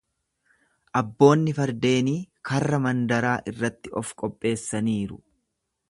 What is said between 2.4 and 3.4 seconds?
karra mandaraa